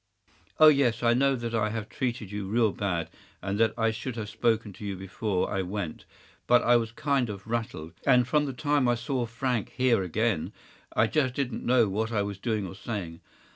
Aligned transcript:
“Oh 0.59 0.69
yes, 0.69 1.03
I 1.03 1.13
know 1.13 1.35
that 1.35 1.53
I 1.53 1.69
have 1.69 1.87
treated 1.87 2.31
you 2.31 2.47
real 2.47 2.71
bad, 2.71 3.07
and 3.39 3.59
that 3.59 3.71
I 3.77 3.91
should 3.91 4.15
have 4.15 4.29
spoken 4.31 4.73
to 4.73 4.83
you 4.83 4.95
before 4.97 5.47
I 5.51 5.61
went; 5.61 6.05
but 6.47 6.63
I 6.63 6.75
was 6.75 6.91
kind 6.91 7.29
of 7.29 7.45
rattled, 7.45 7.93
and 8.03 8.27
from 8.27 8.45
the 8.47 8.53
time 8.53 8.85
when 8.85 8.93
I 8.93 8.95
saw 8.95 9.27
Frank 9.27 9.73
here 9.77 10.01
again 10.01 10.53
I 10.95 11.05
just 11.05 11.35
didn’t 11.35 11.61
know 11.63 11.87
what 11.87 12.11
I 12.11 12.23
was 12.23 12.39
doing 12.39 12.65
or 12.65 12.73
saying. 12.73 13.21